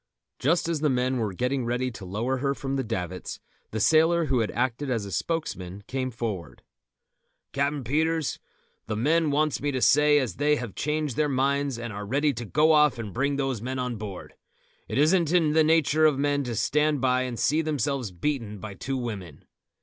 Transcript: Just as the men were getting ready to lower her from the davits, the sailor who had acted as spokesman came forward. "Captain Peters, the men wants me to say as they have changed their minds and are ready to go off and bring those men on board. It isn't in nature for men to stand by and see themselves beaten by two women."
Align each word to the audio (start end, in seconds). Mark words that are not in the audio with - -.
Just 0.39 0.67
as 0.67 0.79
the 0.79 0.89
men 0.89 1.17
were 1.17 1.31
getting 1.31 1.63
ready 1.63 1.91
to 1.91 2.05
lower 2.05 2.37
her 2.37 2.55
from 2.55 2.75
the 2.75 2.83
davits, 2.83 3.39
the 3.69 3.79
sailor 3.79 4.25
who 4.25 4.39
had 4.39 4.49
acted 4.49 4.89
as 4.89 5.15
spokesman 5.15 5.83
came 5.85 6.09
forward. 6.09 6.63
"Captain 7.53 7.83
Peters, 7.83 8.39
the 8.87 8.95
men 8.95 9.29
wants 9.29 9.61
me 9.61 9.71
to 9.71 9.79
say 9.79 10.17
as 10.17 10.37
they 10.37 10.55
have 10.55 10.73
changed 10.73 11.17
their 11.17 11.29
minds 11.29 11.77
and 11.77 11.93
are 11.93 12.07
ready 12.07 12.33
to 12.33 12.45
go 12.45 12.71
off 12.71 12.97
and 12.97 13.13
bring 13.13 13.35
those 13.35 13.61
men 13.61 13.77
on 13.77 13.95
board. 13.97 14.33
It 14.87 14.97
isn't 14.97 15.31
in 15.31 15.51
nature 15.51 16.09
for 16.11 16.17
men 16.17 16.43
to 16.45 16.55
stand 16.55 16.99
by 16.99 17.21
and 17.21 17.37
see 17.37 17.61
themselves 17.61 18.09
beaten 18.09 18.57
by 18.57 18.73
two 18.73 18.97
women." 18.97 19.45